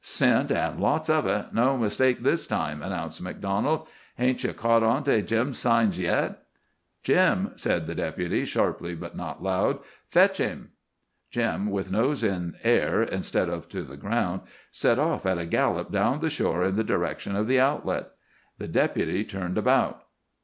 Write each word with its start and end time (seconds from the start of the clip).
"Scent, 0.03 0.51
and 0.51 0.79
lots 0.79 1.11
of 1.11 1.27
it. 1.27 1.53
No 1.53 1.77
mistake 1.77 2.23
this 2.23 2.47
time," 2.47 2.81
announced 2.81 3.21
MacDonald. 3.21 3.87
"Hain't 4.15 4.43
ye 4.43 4.51
caught 4.51 4.81
on 4.81 5.03
to 5.03 5.21
Jim's 5.21 5.59
signs 5.59 5.99
yet?" 5.99 6.41
"Jim," 7.03 7.51
said 7.55 7.85
the 7.85 7.93
Deputy, 7.93 8.43
sharply 8.43 8.95
but 8.95 9.15
not 9.15 9.43
loud, 9.43 9.77
"fetch 10.09 10.39
him!" 10.39 10.71
Jim, 11.29 11.69
with 11.69 11.91
nose 11.91 12.23
in 12.23 12.55
air 12.63 13.03
instead 13.03 13.47
of 13.47 13.69
to 13.69 13.83
the 13.83 13.95
ground, 13.95 14.41
set 14.71 14.97
off 14.97 15.23
at 15.27 15.37
a 15.37 15.45
gallop 15.45 15.91
down 15.91 16.19
the 16.19 16.31
shore 16.31 16.63
in 16.63 16.77
the 16.77 16.83
direction 16.83 17.35
of 17.35 17.45
the 17.45 17.59
outlet. 17.59 18.09
The 18.57 18.67
Deputy 18.67 19.23
turned 19.23 19.59
about. 19.59 20.05